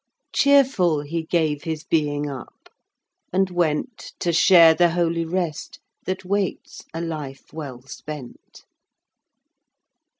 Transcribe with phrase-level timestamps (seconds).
[0.33, 2.69] Cheerful he gave his being up,
[3.31, 5.77] and went To share the holy rest
[6.07, 8.65] that waits a life well spent.